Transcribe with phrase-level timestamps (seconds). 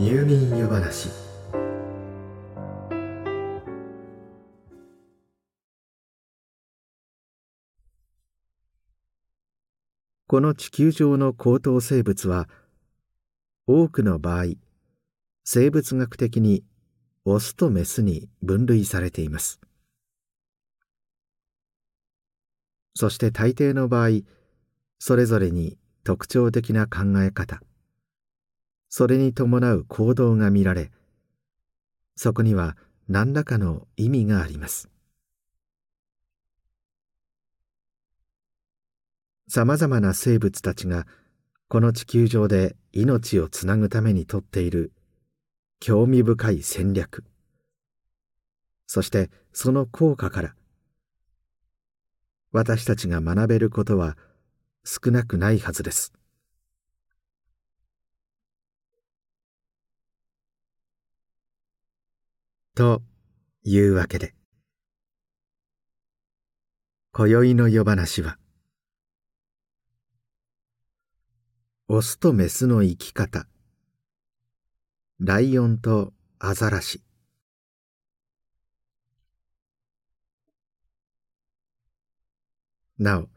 [0.00, 1.08] 入眠湯話。
[10.28, 12.48] この地球上の高等生物は
[13.66, 14.44] 多くの場合
[15.42, 16.62] 生物学的に
[17.24, 19.58] オスとメスに分類されています。
[22.94, 24.20] そして大抵の場合
[25.00, 27.60] それぞれに特徴的な考え方。
[28.88, 30.90] それに伴う行動が見られ
[32.16, 32.76] そこには
[33.08, 34.88] 何らかの意味があります
[39.48, 41.06] さまざまな生物たちが
[41.68, 44.92] この地球上で命をつなぐためにとっている
[45.80, 47.24] 興味深い戦略
[48.86, 50.54] そしてその効果から
[52.52, 54.16] 私たちが学べることは
[54.84, 56.17] 少なくないはずです。
[62.78, 63.02] と
[63.64, 64.34] いうわけで。
[67.12, 68.38] 今宵の夜話は
[71.88, 73.48] オスとメスの生き方。
[75.18, 77.02] ライオンとアザラシ。
[82.96, 83.28] なお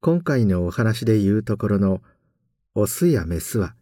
[0.00, 2.02] 今回のお話で言うところの
[2.74, 3.76] オスやメスは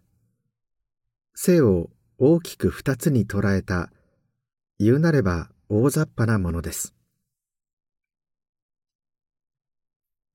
[1.35, 3.91] 性を大きく二つに捉えた
[4.79, 6.95] 言うなれば大雑把なものです。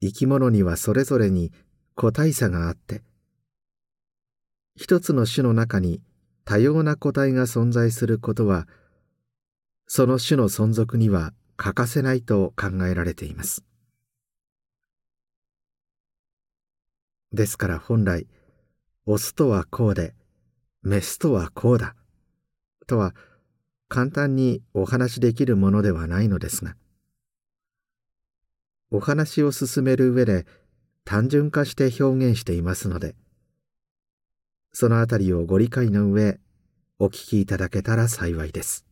[0.02, 1.52] 生き物にはそれぞれに
[1.96, 3.02] 個体差があって
[4.78, 6.02] 一つの種の中に
[6.46, 8.66] 多様な個体が存在することは
[9.88, 13.66] その種の存続には欠かせないと考えられています。
[17.34, 18.26] ですから本来
[19.06, 20.14] オスとはこうで
[20.82, 21.96] メスとはこうだ
[22.88, 23.14] とは
[23.90, 26.76] 簡単にお話しできるものではないのですが
[28.92, 30.46] お話を進める上で
[31.04, 33.16] 単純化して表現していますので
[34.72, 36.40] そのあたりをご理解の上
[37.00, 38.86] お聞きいただけたら幸いです。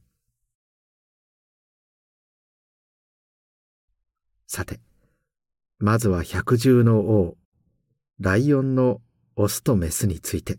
[4.47, 4.79] さて
[5.77, 7.35] まずは百獣の王
[8.19, 9.01] ライオンの
[9.35, 10.57] オスとメスについて。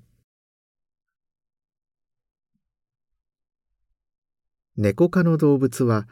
[4.81, 6.07] 猫科の動物は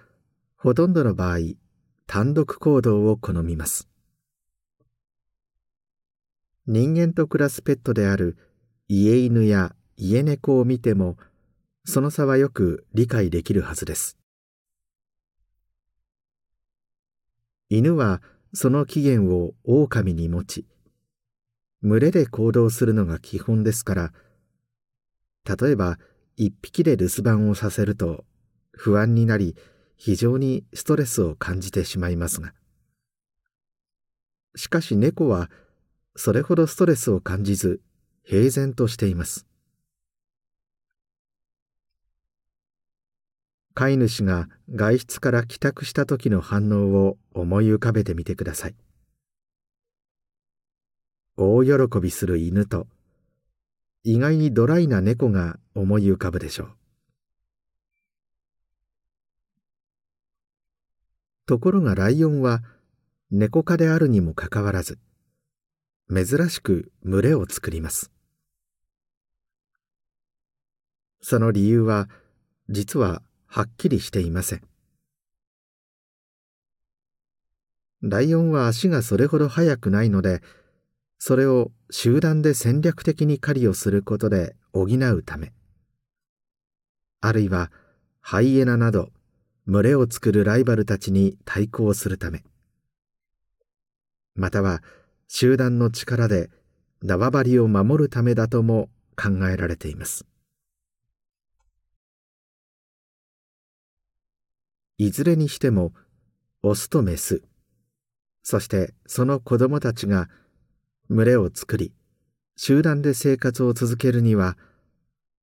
[0.56, 1.38] ほとんどの場合
[2.09, 3.88] 単独行動を好みます。
[6.66, 8.37] 人間と暮らすペットである
[8.88, 11.16] 家犬や家猫を見ても
[11.84, 14.19] その差はよく理解できるはずです。
[17.71, 18.21] 犬は
[18.53, 20.66] その起源を狼に持ち
[21.83, 24.12] 群れで行動するのが基本ですから
[25.44, 26.00] 例えば
[26.37, 28.25] 一匹で留守番をさせると
[28.76, 29.56] 不安になり
[29.97, 32.53] 非常にストレスを感じてしまいますが。
[34.54, 35.50] しかし猫は
[36.14, 37.81] それほどストレスを感じず
[38.22, 39.47] 平然としています。
[43.75, 48.75] 飼い主が外出から帰宅した時の反応を思い浮かべてみてください。
[51.36, 52.86] 大喜びする犬と
[54.04, 56.85] 意外にドライな猫が思い浮かぶでしょう。
[61.46, 62.62] ところがライオンは
[63.30, 64.98] 猫科であるにもかかわらず
[66.12, 68.10] 珍しく群れを作ります。
[71.20, 72.08] その理由は
[72.68, 74.62] 実ははっきりしていません。
[78.02, 80.42] ライオンは足がそれほど速くないので
[81.18, 85.52] それを集団で戦略的に狩りをすることで補うため
[87.20, 87.72] あるいは
[88.20, 89.08] ハイエナなど
[89.66, 92.44] 群れを作るライバルたちに対抗するため。
[94.34, 94.82] または
[95.28, 96.50] 集団の力で
[97.03, 100.27] 縄張りを守るためだとも考えられています。
[104.98, 105.92] いずれにしても
[106.62, 107.42] オスとメス
[108.42, 110.28] そしてその子供たちが
[111.10, 111.92] 群れを作り
[112.57, 114.57] 集団で生活を続けるには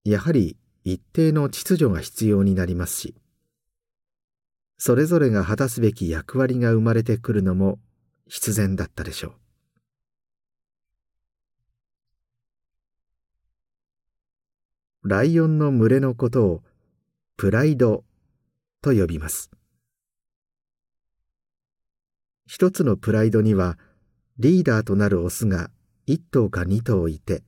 [0.03, 3.15] やはり一定の秩序が必要になりますし
[4.85, 7.79] それぞれが果たすべき役割が生まれてくるのも
[8.27, 9.33] 必然だったでしょ
[15.01, 15.07] う。
[15.07, 16.63] ライオンの群れのことを
[17.37, 18.03] プライド
[18.81, 19.51] と呼びます。
[22.45, 23.77] 一つのプライドには
[24.37, 25.71] リーダーとなるオスが
[26.07, 27.41] 1頭か2頭いて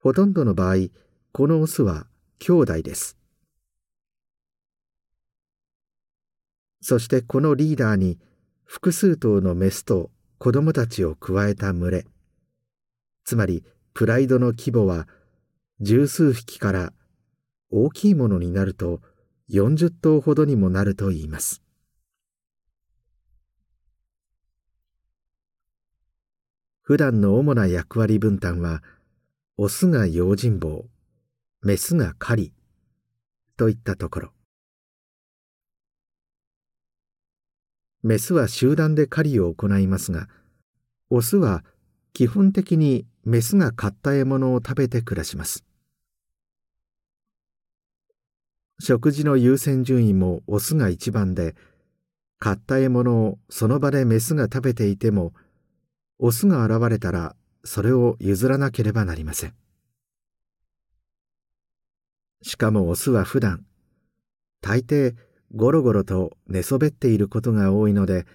[0.00, 0.88] ほとんどの場合
[1.32, 2.06] このオスは
[2.40, 3.23] 兄弟です。
[6.86, 8.18] そしてこのリーダーに
[8.62, 12.06] 複数頭のメスと子供たちを加えた群れ。
[13.24, 13.64] つまり
[13.94, 15.08] プライドの規模は
[15.80, 16.92] 十数匹から
[17.70, 19.00] 大きいものになると
[19.50, 21.62] 40頭ほどにもなるといいます。
[26.82, 28.82] 普段の主な役割分担は
[29.56, 30.84] オスが用心棒
[31.62, 32.52] メスが狩り
[33.56, 34.33] といったところ。
[38.04, 40.28] メスは集団で狩りを行いますが
[41.08, 41.64] オスは
[42.12, 45.64] 基本的にメスが買った獲物を食べて暮らします。
[48.78, 51.54] 食事の優先順位もオスが一番で
[52.38, 55.32] 買った獲物をその場でメスが食べていても
[56.18, 57.34] オスが現れたら
[57.64, 59.54] それを譲らなければなりません。
[62.42, 63.64] しかもオスは普段
[64.60, 65.14] 大抵
[65.54, 68.26] ゴロゴロと寝そべっていることが多いので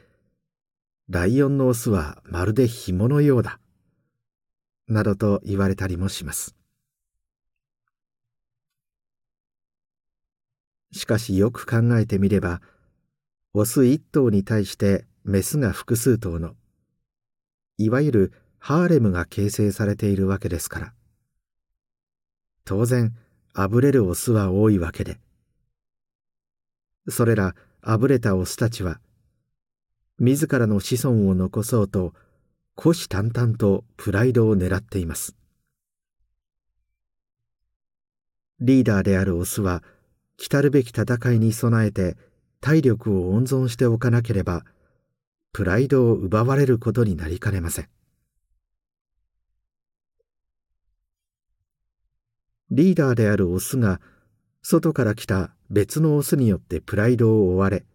[1.10, 3.60] ライオンのオスはまるで紐のようだ
[4.88, 6.56] などと言われたりもします。
[10.92, 12.62] しかしよく考えてみれば
[13.54, 16.56] オス一頭に対してメスが複数頭の
[17.78, 20.94] いわゆるハーレムが形成されているわけですから
[22.66, 23.14] 当然
[23.54, 25.20] あぶれるオスは多いわけで
[27.12, 29.00] それらあぶれたオスたちは
[30.20, 32.14] 自らの子孫を残そうと
[32.76, 35.36] 虎視眈々とプライドを狙っています。
[38.60, 39.84] リーダーであるオスは
[40.38, 42.18] 来るべき戦いに備えて
[42.60, 44.66] 体力を温存しておかなければ
[45.54, 47.90] プライドを奪われることになりかねません。
[52.72, 54.00] リーダーであるオスが
[54.62, 57.86] 外から来た別のオスによってプライドを追われ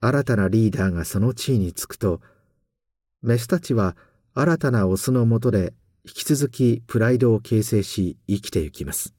[0.00, 2.20] 新たなリーダーがその地位につくと
[3.22, 3.96] メスたちは
[4.34, 5.72] 新たなオスのもとで
[6.04, 9.14] 引き続きプライドを形成し生きてゆきます。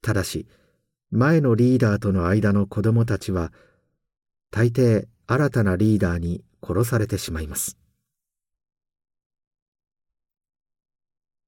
[0.00, 0.48] ただし
[1.10, 3.52] 前のリーダーとの間の子供たちは
[4.50, 7.76] 大抵新たなリーダーに殺されてしまいます。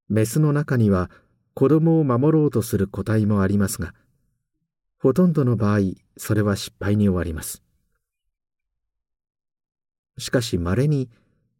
[0.08, 1.10] メスの中には
[1.54, 3.94] 子供を守ろうとする個体もありますが
[4.98, 5.80] ほとんどの場合
[6.16, 7.62] それは失敗に終わります。
[10.16, 11.10] しかし稀に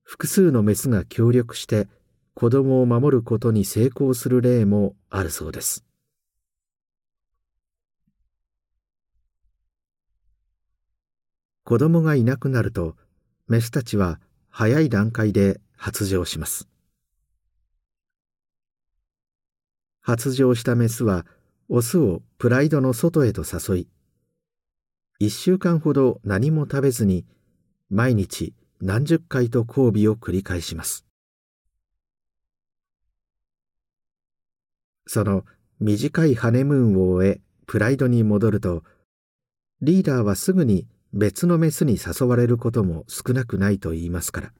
[0.02, 1.88] 複数のメスが協力して
[2.34, 5.84] 子供を守ることに成功する例もあるそうです。
[11.64, 12.96] 子供がいなくなると
[13.46, 16.68] メスたちは早い段階で発情します。
[20.06, 21.24] 発情したメスは
[21.70, 23.88] オスをプライドの外へと誘い
[25.18, 27.24] 一週間ほど何も食べずに
[27.88, 28.52] 毎日
[28.82, 31.06] 何十回と交尾を繰り返します。
[35.06, 35.46] その
[35.80, 38.82] 短いハネムーンを終えプライドに戻ると
[39.80, 44.52] リーダーはすぐに別のメスに誘われることも少なくないと言いますから。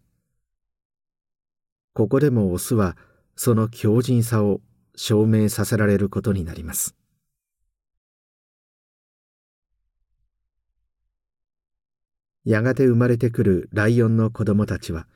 [1.93, 2.97] ここでもオスは
[3.37, 4.63] その強靭さを
[4.97, 6.95] 証明させられることになります。
[12.45, 15.07] やがて生まれてくるライオンの子供たちは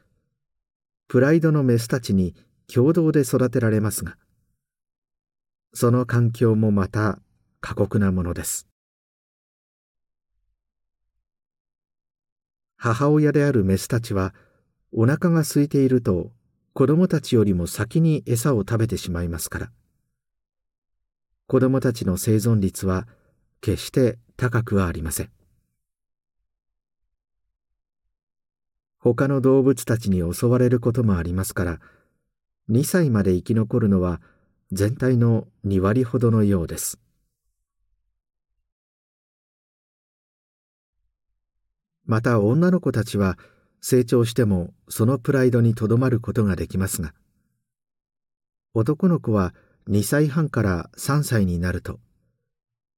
[1.09, 2.35] プライドのメスたちに
[2.73, 4.17] 共同で育てられますが
[5.75, 7.19] その環境もまた
[7.61, 8.67] 過酷なものです。
[12.77, 14.35] 母親であるメスたちは
[14.93, 16.31] お腹が空いていると
[16.79, 19.73] 子供たちよりも先に餌を食べてしまいますから。
[21.49, 23.09] 子供たちの生存率は
[23.61, 25.31] 決して高くはありません。
[29.01, 31.81] 他の動物たちに襲われることもありますから
[32.71, 34.21] 2歳まで生き残るのは
[34.71, 37.01] 全体の2割ほどのようです。
[42.07, 43.37] また女の子たちは
[43.81, 47.15] 成長してもそのプライドにとどまることができますが
[48.75, 49.55] 男の子は
[49.89, 51.99] 2歳半から3歳になると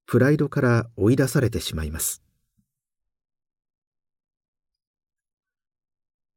[0.05, 2.21] プライドから追い出されてしまいます。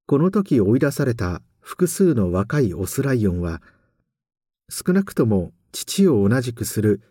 [0.07, 3.63] この時追い出された複数の若いオスライオンは
[4.71, 7.03] 少なくとも父を同じくする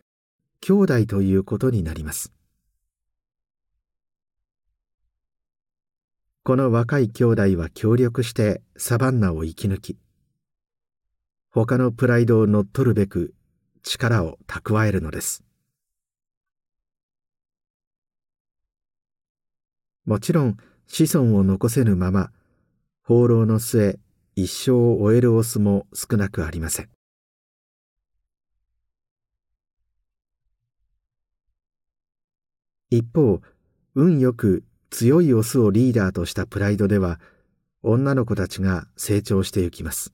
[0.62, 2.32] 兄弟ということになります。
[6.46, 9.98] この若い兄弟は協力してサバンナを生き抜き
[11.50, 13.34] 他のプライドを乗っ取るべく
[13.82, 15.46] 力を蓄えるのです。
[20.04, 22.30] もちろん子孫を残せぬまま
[23.04, 23.98] 放浪の末
[24.36, 26.90] 一生を終えるオスも少なくありません。
[32.90, 33.40] 一方
[33.96, 37.20] 運よく強いオスをリーダーとしたプライドでは
[37.82, 40.14] 女の子たちが成長してゆきます。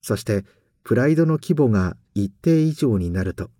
[0.00, 0.46] そして
[0.84, 3.50] プライドの規模が一定以上になると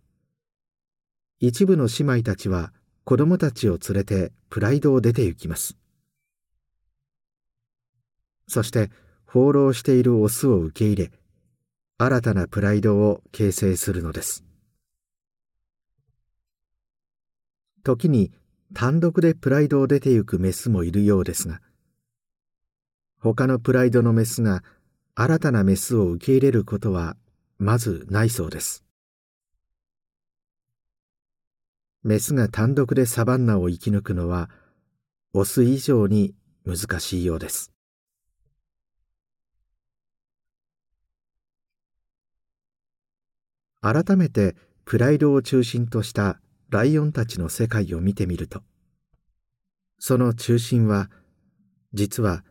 [1.41, 2.73] 一部の姉妹たちは
[3.05, 5.77] 子供たちを連れてプライドを出て行きます。
[8.49, 8.91] そして
[9.27, 11.11] 放浪しているオスを受け入れ
[11.99, 14.46] 新たなプライドを形成するのです。
[17.87, 18.33] 時に
[18.75, 21.61] 単独でプライドを出て行くメスもいるようですが
[23.21, 24.65] 他のプライドのメスが
[25.15, 27.17] 新たなメスを受け入れることは
[27.59, 28.85] まずないそうです。
[32.03, 34.51] メスが単独でサバンナを生き抜くのは
[35.33, 36.35] オス以上に
[36.67, 37.73] 難しいようです。
[43.81, 48.63] 改めてプライドを中心としたライオンたちの世界を見てみると。
[49.99, 51.11] その中心は
[51.93, 52.45] 実は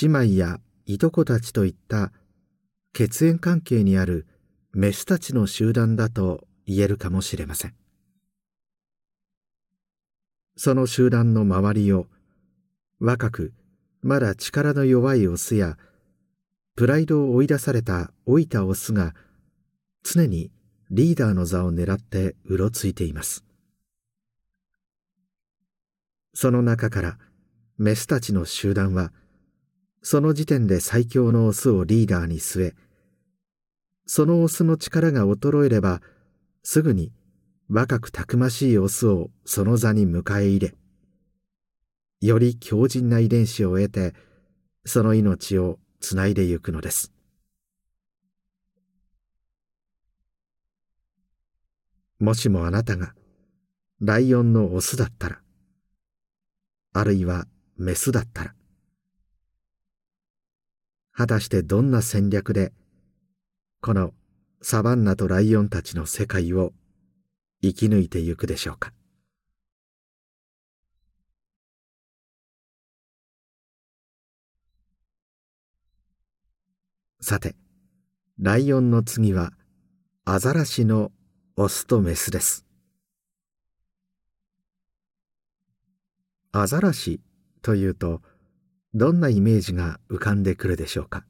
[0.00, 2.12] 姉妹やいとこたちといった
[2.92, 4.26] 血縁関係にある
[4.72, 7.74] メスたちの集団だと言えるかもしれません。
[10.56, 12.06] その集団の周りを
[13.00, 13.52] 若く
[14.02, 15.76] まだ力の弱いオスや
[16.76, 19.14] プライドを追い出された老いたオスが
[20.02, 20.50] 常に
[20.90, 23.44] リーダーの座を狙ってうろついています。
[26.34, 27.18] その中から
[27.78, 29.12] メスたちの集団は
[30.02, 32.74] その時点で最強のオスをリーダーに据え
[34.06, 36.02] そのオスの力が衰えれば
[36.62, 37.12] すぐに
[37.68, 40.74] 若くたくましいオスをその座に迎え入れ
[42.20, 44.14] より強靭な遺伝子を得て
[44.84, 47.12] その命をつないでゆくのです。
[52.18, 53.14] もしもあなたが
[54.00, 55.43] ライオンのオスだったら
[56.96, 57.46] あるいは
[57.76, 58.54] メスだったら。
[61.10, 62.72] 果たしてどんな戦略で
[63.80, 64.12] この
[64.62, 66.72] サバンナとライオンたちの世界を
[67.62, 68.92] 生き抜いてゆくでしょうか。
[77.20, 77.56] さて
[78.38, 79.52] ライオンの次は
[80.24, 81.10] アザラシの
[81.56, 82.64] オスとメスです。
[86.56, 87.20] アザラシ
[87.62, 88.22] というと
[88.94, 91.24] どんなイメージが浮かんでくるでしょうか？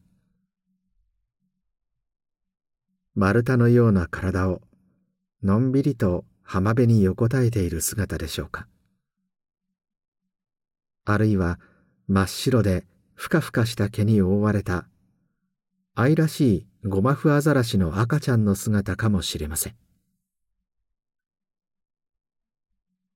[3.14, 4.61] 丸太のような体を
[5.43, 8.66] のんびりと浜辺に横たえている姿でしょうか？
[11.07, 11.59] あるいは
[12.07, 14.87] 真っ白でふかふかした毛に覆われた
[15.95, 19.75] 愛らしいゴマフアザラシの赤ちゃんの姿かもしれません。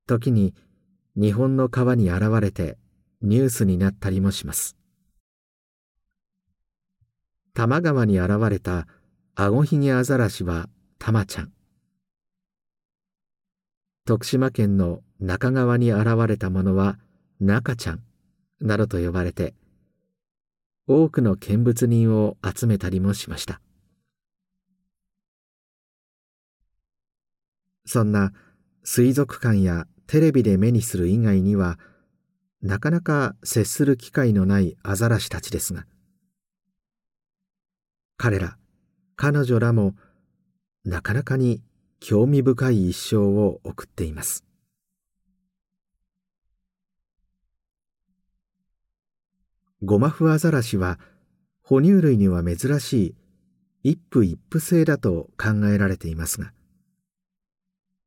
[0.07, 0.55] 時に
[1.21, 2.77] 日本の川に現れて
[3.21, 4.77] ニュースになったりもします。
[7.53, 8.87] 多摩川に現れた
[9.35, 11.51] アゴヒゲアザラシはタマちゃん。
[14.05, 16.97] 徳島県の中川に現れたものは
[17.41, 18.03] 中ちゃん
[18.61, 19.53] などと呼ばれて
[20.87, 23.59] 多くの見物人を集めたりもしました。
[27.85, 28.31] そんな
[28.85, 31.77] 水族館やテレビで目にする以外には
[32.63, 35.85] なかなか接する機会のないアザラシたちですが。
[38.17, 38.57] 彼ら
[39.15, 39.93] 彼女らも
[40.83, 41.61] なかなかに
[41.99, 44.43] 興味深い一生を送っています。
[49.83, 50.97] ゴマフアザラシは
[51.61, 53.15] 哺乳類には珍し
[53.83, 56.51] い一夫一夫制だと考えられていますが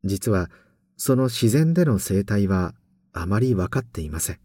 [0.05, 0.51] 実は
[0.97, 2.75] その自然での生態は
[3.13, 4.39] あまり分かっていません。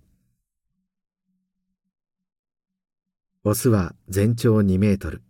[3.43, 5.21] オスは全長2メートル。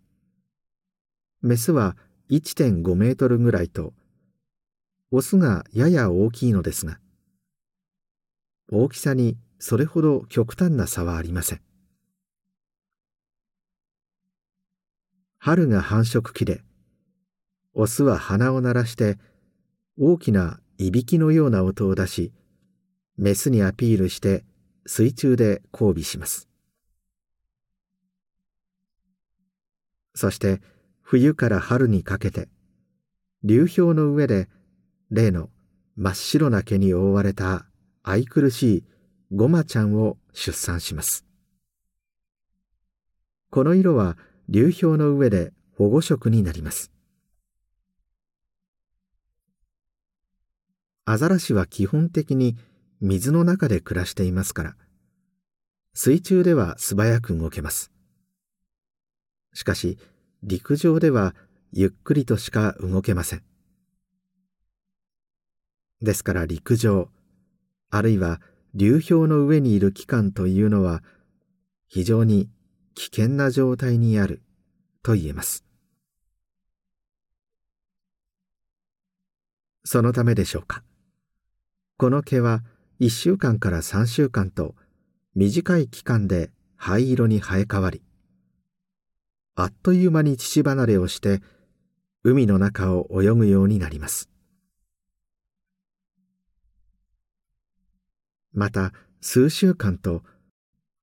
[1.40, 1.96] メスは
[2.30, 3.92] 1.5メートルぐらいと
[5.10, 6.98] オスがやや大きいのですが
[8.70, 11.60] 大きさにそれほど極端な差はありません。
[15.38, 16.60] 春が繁殖期で
[17.72, 19.16] オスは鼻を鳴らして
[19.96, 22.32] 大きないびきのような音を出し
[23.16, 24.44] メスにアピールして
[24.86, 26.48] 水中で交尾します。
[30.14, 30.60] そして
[31.02, 32.48] 冬から春にかけて
[33.42, 34.48] 流氷の上で
[35.10, 35.50] 例の
[35.96, 37.66] 真っ白な毛に覆われた
[38.04, 38.84] 愛くるしい
[39.32, 41.24] ゴマちゃんを出産します。
[43.50, 44.16] この色は
[44.48, 46.92] 流氷の上で保護色になります。
[51.10, 52.58] アザラシは基本的に
[53.00, 54.76] 水の中で暮らしていますから。
[55.94, 57.90] 水中では素早く動けます。
[59.54, 59.96] しかし
[60.42, 61.34] 陸上では
[61.72, 63.42] ゆっくりとしか動けません。
[66.02, 67.08] ですから陸上
[67.88, 68.42] あるいは
[68.74, 71.02] 流氷の上にいる期間というのは
[71.86, 72.50] 非常に
[72.94, 74.42] 危険な状態にある
[75.02, 75.64] と言えます。
[79.84, 80.82] そのためでしょうか。
[82.00, 82.62] この毛は
[83.00, 84.76] 1週間から3週間と
[85.34, 88.02] 短い期間で灰色に生え変わり
[89.56, 91.40] あっという間に乳離れをして
[92.22, 94.30] 海の中を泳ぐようになります。
[98.52, 100.22] また数週間と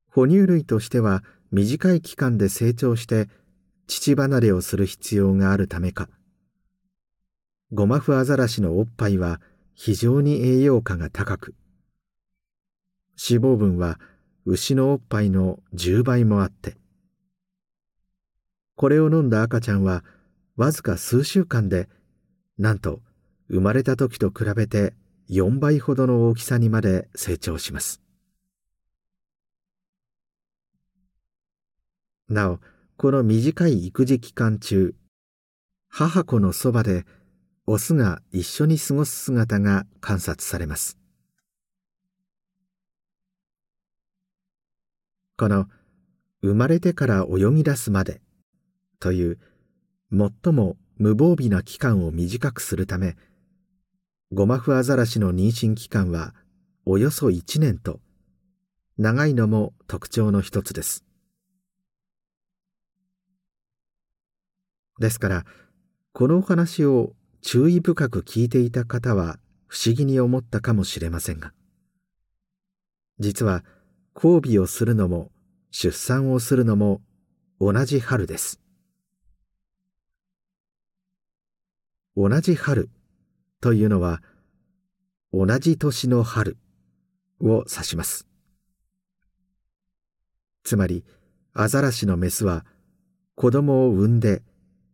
[0.10, 3.28] 哺乳類としては短い期間で成長して
[3.88, 6.08] 乳離れをする必要があるためか
[7.74, 9.42] ゴマフアザラシのおっぱいは
[9.76, 11.56] 非常に栄養価が高く
[13.30, 14.00] 脂肪分は
[14.46, 16.76] 牛のおっぱいの10倍もあって
[18.76, 20.04] これを飲んだ赤ちゃんは
[20.56, 21.88] わずか数週間で
[22.58, 23.02] なんと
[23.50, 24.94] 生まれた時と比べて
[25.30, 28.02] 4倍ほどの大きさにまで成長します。
[32.30, 32.60] なお
[32.98, 34.96] この短い育児期間中
[35.90, 37.06] 母子のそばで
[37.68, 41.00] オスが一緒に過ごす姿が観察されます。
[45.38, 45.66] この
[46.42, 48.22] 生まれてから泳ぎ出すまで
[49.00, 49.40] という
[50.12, 53.18] 最も無防備な期間を短くするため
[54.32, 56.34] ゴマフアザラシの妊娠期間は
[56.86, 58.00] およそ1年と
[58.98, 61.04] 長いのも特徴の一つです。
[65.00, 65.46] ですから
[66.14, 67.14] このお話を
[67.48, 71.54] 注意深く聞いていた方は不思議に思ったかもしれませんが。
[73.20, 73.64] 実は
[74.16, 75.30] 交尾をするのも
[75.70, 77.02] 出産をするのも
[77.62, 78.60] 同じ春です。
[82.18, 82.90] 同じ春
[83.62, 84.24] というのは
[85.32, 86.58] 同じ年の春
[87.42, 88.26] を指します。
[90.64, 91.06] つまり
[91.54, 92.66] アザラシのメスは
[93.36, 94.42] 子供を産んで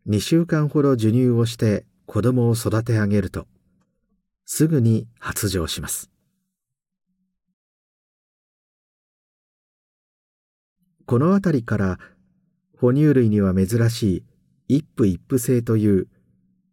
[0.09, 3.47] 2週間ほど授乳をして子供を育て上げると
[4.43, 6.11] すぐに発情します。
[11.05, 11.99] この辺りから
[12.77, 14.25] 哺乳類には珍し
[14.67, 16.07] い一夫一夫制という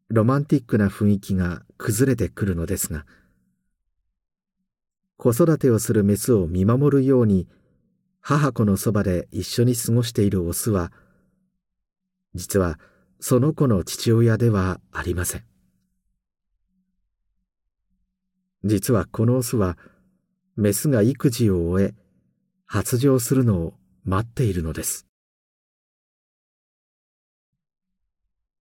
[0.08, 3.06] ロマンティックな雰囲気が崩れてくるのですが
[5.18, 7.46] 子育てをするメスを見守るように
[8.20, 10.90] 母子のそばで一緒に過ごしているオスは
[12.34, 12.80] 実は
[13.20, 15.44] その子の父親ではありません。
[18.64, 19.76] 実はこのオスは
[20.56, 21.94] メスが育児を終え
[22.66, 25.06] 発情するのを待っているのです。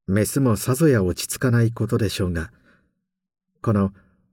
[0.08, 2.52] メスもさぞや落ち着かないことでしょうが
[3.62, 3.92] この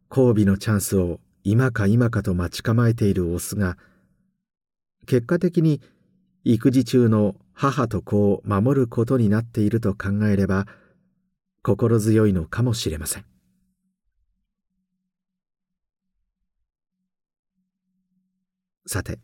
[0.08, 3.76] 交尾のチャンスを今か今かと待ち構えているオスが
[5.06, 5.80] 結果的に
[6.44, 10.66] 育児中の母と子を守ることになっていると考えれば
[11.62, 13.24] 心強いのかもしれません。
[18.86, 19.18] さて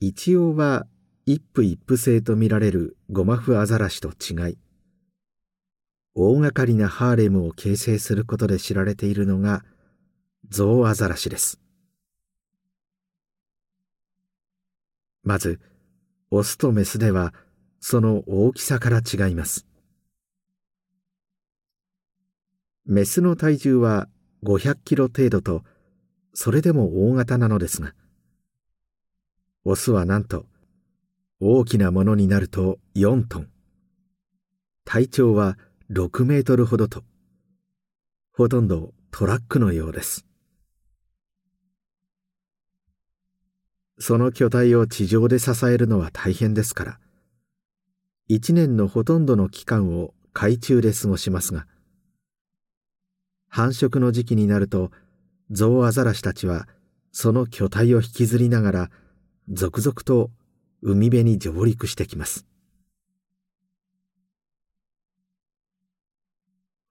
[0.00, 0.86] 一応は
[1.26, 4.58] 一夫一夫制とみられるゴマフアザラシと違い
[6.14, 9.62] 大掛かりなハーレムを形成することで知られているのが
[10.48, 11.60] ゾウアザラシです。
[15.22, 15.60] まず
[16.30, 17.32] オスとメスでは
[17.80, 19.66] その大きさから違います。
[22.84, 24.08] メスの体重は
[24.44, 25.62] 500キロ程度と
[26.32, 27.92] それでも大型なのですが
[29.64, 30.46] オスはなんと
[31.40, 33.48] 大きなものになると4トン。
[34.84, 35.58] 体長は
[35.90, 37.02] 6メートルほどと
[38.32, 40.27] ほとんどトラックのようです。
[43.98, 47.00] その巨体を地上で支えるのは大変ですから。
[48.28, 51.66] 一年のほとんどの期間を海中で過ごしますが。
[53.48, 54.90] 繁殖の時期になると
[55.50, 56.68] ゾウアザラシたちは
[57.12, 58.90] その巨体を引きずりながら
[59.48, 60.30] 続々と
[60.82, 62.46] 海辺に上陸してきます。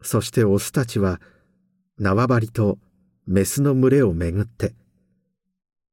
[0.02, 1.22] そしてオスたちは
[2.00, 2.78] 縄張りと
[3.26, 4.74] メスの群れをめぐって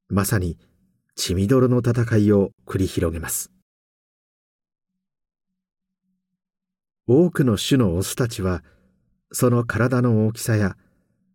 [0.09, 0.57] まさに
[1.17, 3.51] 血みどろの戦いを繰り広げます。
[7.07, 8.65] 多くの種のオスたちは
[9.31, 10.77] その体の大きさや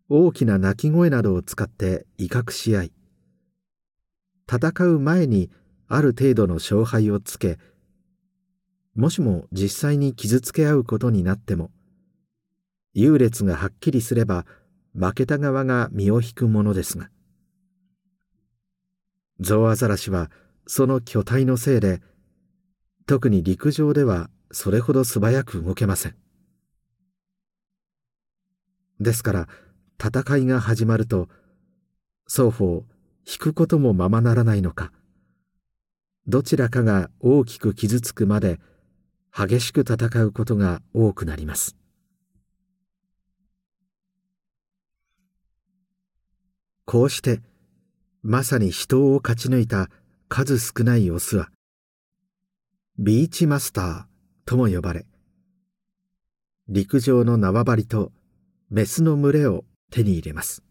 [0.08, 2.92] 大きな鳴き声などを使って威嚇し合い
[4.52, 5.48] 戦う前に
[5.86, 7.58] ある程度の勝敗をつけ
[8.96, 11.70] もしも実際に傷つけ合うことになっても
[12.92, 14.46] 優劣がはっきりすれば
[14.92, 17.10] 負けた側が身を引くものですが
[19.40, 20.30] ゾウアザラシは
[20.66, 22.00] その巨体のせいで
[23.06, 26.16] 特に陸上ではそれほど素早く動けません。
[29.00, 29.48] ですから
[29.98, 31.28] 戦いが始まると
[32.26, 32.84] 双方
[33.26, 34.92] 引くこともままならないのか
[36.26, 38.60] どちらかが大きく傷つくまで
[39.34, 41.76] 激しく戦うことが多くなります。
[46.84, 47.40] こうして
[48.22, 49.88] まさに人を勝ち抜いた
[50.28, 51.48] 数少ないオスは
[52.98, 54.04] ビーチマスター
[54.44, 55.06] とも呼ばれ
[56.68, 58.12] 陸上の縄張りと
[58.70, 60.62] メスの群れを手に入れます。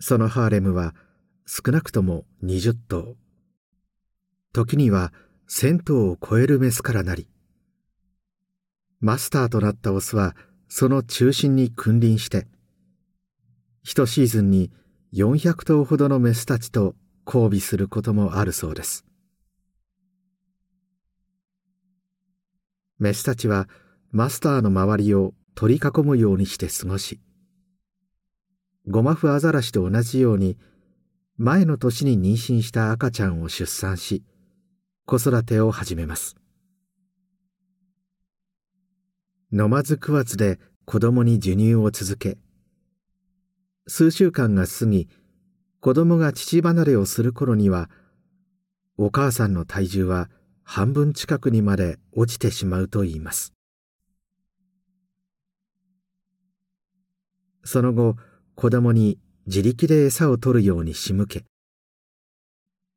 [0.00, 0.96] そのハーレムは
[1.46, 3.16] 少なくとも20頭。
[4.52, 5.12] 時には
[5.48, 7.28] 1000頭を超えるメスからなり
[9.00, 10.34] マスターとなったオスは
[10.68, 12.48] その中心に君臨して
[13.88, 14.70] 一シーズンに
[15.14, 16.94] 400頭ほどのメスたちと
[17.26, 19.06] 交尾することもあるそうです。
[22.98, 23.66] メスたちは
[24.10, 27.18] マスターの周りを取り囲むようにして過ごし
[28.86, 30.58] ゴマフアザラシと同じように
[31.38, 34.22] 前の年に妊娠した赤ちゃんを出産し
[35.06, 36.36] 子育てを始めます。
[39.50, 42.36] 飲まず食わずで子供に授乳を続け
[43.88, 45.08] 数週間が過ぎ
[45.80, 47.88] 子供が乳離れをする頃には
[48.98, 50.28] お母さんの体重は
[50.62, 53.54] 半分近くにまで落ちてしまうといいます。
[57.64, 58.16] その後
[58.54, 61.44] 子供に自力で餌を取るように仕向け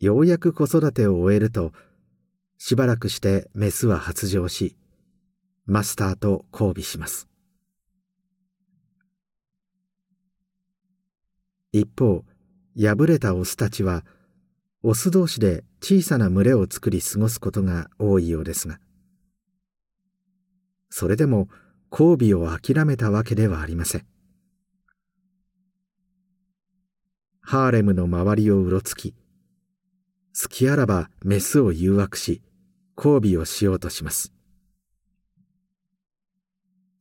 [0.02, 1.72] ようやく子育てを終えると
[2.58, 4.76] しばらくしてメスは発情し
[5.66, 7.31] マスターと交尾します。
[11.72, 12.24] 一方
[12.76, 14.04] 敗れたオスたちは
[14.84, 18.80] オス同士で小さな群れを作り過ごすことが多いようですが
[20.90, 21.48] それでも
[21.92, 24.06] 交尾を諦めたわけではありません。
[27.42, 29.14] ハーレムの周りをうろつき
[30.42, 32.42] 好きあらばメスを誘惑し
[32.96, 34.32] 交尾をしようとします。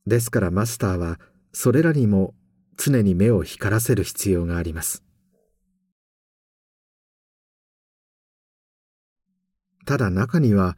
[0.07, 1.19] ですからマスターは
[1.53, 2.33] それらにも
[2.83, 5.03] 常に目を光らせる必要があります。
[9.85, 10.77] ただ中には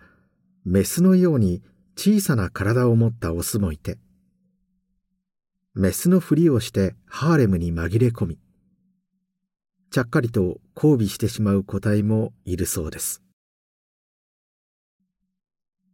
[0.66, 1.62] メスのように
[1.96, 4.00] 小さな体を持ったオスもいて
[5.76, 8.39] メスのふりをしてハーレムに紛れ込み
[9.92, 13.22] ちゃっかりと交尾してしまう個体もいるそうです。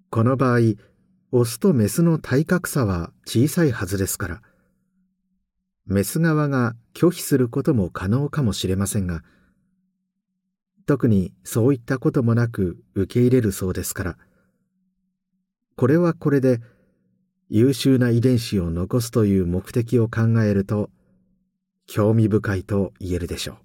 [0.10, 0.60] この場合
[1.32, 4.42] オスとメスの体格差は小さいはずですから
[5.90, 9.24] メス側が拒否することも可能かもしれませんが
[10.86, 14.18] 特にそういったこともなく受け入れるそうですから
[15.76, 16.62] これはこれで
[17.50, 20.92] 優秀な遺伝子を残すという目的を考えると
[21.88, 23.58] 興味深いと言えるでしょ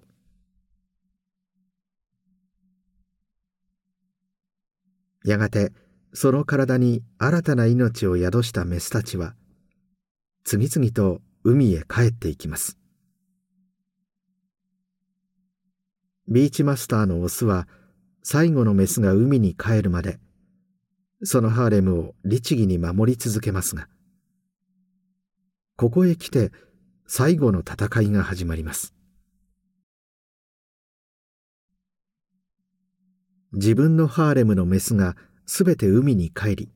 [5.23, 5.29] う。
[5.29, 5.71] やがて
[6.13, 9.35] その体に新たな命を宿したメスたちは
[10.43, 12.79] 次々と海へ帰っていきます。
[16.27, 17.67] ビーチマスターのオスは
[18.23, 20.17] 最後のメスが海に帰るまで
[21.23, 23.87] そのハーレムを律儀に守り続けますが
[25.77, 26.51] ここへ来て
[27.05, 28.95] 最後の戦いが始まります。
[33.53, 36.71] 自分のハーレムのメスがすべて海に帰り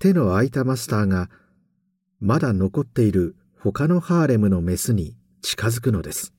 [0.00, 1.30] 手の空いたマスターが
[2.26, 6.32] まだ残っている他のハーレムのメスに近づくのです。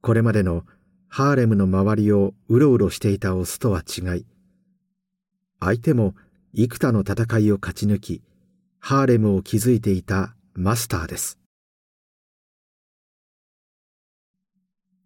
[0.00, 0.64] これまでの
[1.06, 4.26] ハーレムの周りをうろうろしていたオスとは違い
[5.60, 6.16] 相手も
[6.54, 8.22] 幾多の戦いを勝ち抜き
[8.80, 11.38] ハーレムを築いていたマスターです。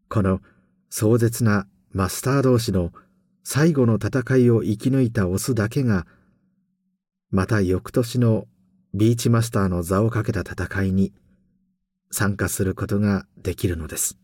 [0.08, 0.40] この
[0.88, 2.90] 壮絶なマスター同士の
[3.44, 6.06] 最後の戦いを生き抜いたオスだけが
[7.32, 8.46] また翌年の
[8.92, 11.14] ビーチマスターの座をかけた戦いに
[12.10, 14.18] 参加することができるのです。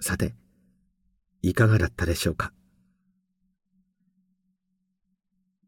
[0.00, 0.34] さて
[1.42, 2.52] いかがだったでしょうか？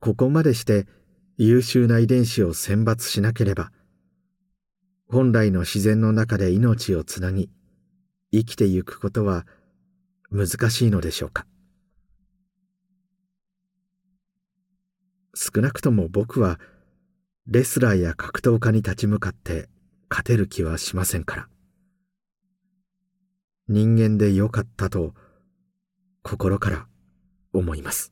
[0.00, 0.88] ここまでして
[1.36, 3.70] 優秀な遺伝子を選抜しなければ
[5.06, 7.48] 本来の自然の中で命をつなぎ
[8.32, 9.46] 生きてゆくことは
[10.30, 11.46] 難しいのでしょうか？
[15.34, 16.58] 少なくとも僕は
[17.46, 19.68] レスラーや格闘家に立ち向かって
[20.08, 21.48] 勝てる気はしませんから。
[23.68, 25.14] 人間でよかったと
[26.22, 26.86] 心から
[27.52, 28.11] 思います。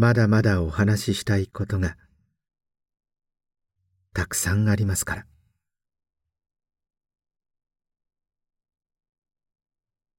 [0.00, 1.94] まだまだお話ししたいことが
[4.14, 5.26] たくさんありますから。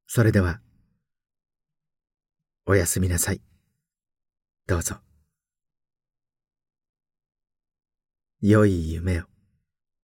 [0.06, 0.62] それでは
[2.68, 3.42] おやすみなさい。
[4.68, 4.98] どうぞ。
[8.40, 9.31] 良い夢を。